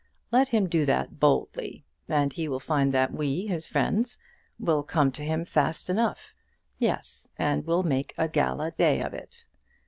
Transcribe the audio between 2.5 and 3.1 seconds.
find